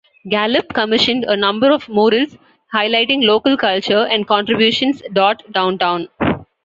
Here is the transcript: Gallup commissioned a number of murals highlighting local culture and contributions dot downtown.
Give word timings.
Gallup 0.27 0.73
commissioned 0.73 1.25
a 1.25 1.37
number 1.37 1.69
of 1.69 1.87
murals 1.87 2.35
highlighting 2.73 3.23
local 3.23 3.55
culture 3.55 4.07
and 4.07 4.27
contributions 4.27 5.03
dot 5.13 5.43
downtown. 5.51 6.07